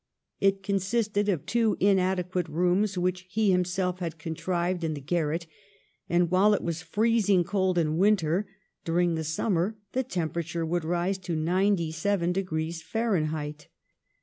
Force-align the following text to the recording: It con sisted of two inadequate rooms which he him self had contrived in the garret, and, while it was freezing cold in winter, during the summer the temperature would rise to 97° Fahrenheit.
It 0.39 0.63
con 0.63 0.77
sisted 0.77 1.31
of 1.31 1.45
two 1.45 1.77
inadequate 1.79 2.47
rooms 2.49 2.97
which 2.97 3.27
he 3.29 3.51
him 3.53 3.63
self 3.63 3.99
had 3.99 4.17
contrived 4.17 4.83
in 4.83 4.95
the 4.95 4.99
garret, 4.99 5.45
and, 6.09 6.31
while 6.31 6.55
it 6.55 6.63
was 6.63 6.81
freezing 6.81 7.43
cold 7.43 7.77
in 7.77 7.99
winter, 7.99 8.49
during 8.83 9.13
the 9.13 9.23
summer 9.23 9.77
the 9.91 10.01
temperature 10.03 10.65
would 10.65 10.83
rise 10.85 11.19
to 11.19 11.35
97° 11.35 12.81
Fahrenheit. 12.81 13.67